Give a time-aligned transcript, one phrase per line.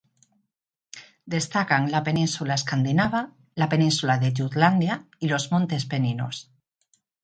[1.33, 3.23] Destacan la península Escandinava,
[3.65, 6.47] la península de Jutlandia y los montes Peninos.